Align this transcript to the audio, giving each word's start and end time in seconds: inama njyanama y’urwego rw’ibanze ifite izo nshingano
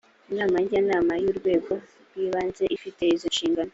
inama 0.31 0.57
njyanama 0.63 1.13
y’urwego 1.23 1.73
rw’ibanze 2.09 2.63
ifite 2.77 3.03
izo 3.15 3.27
nshingano 3.33 3.69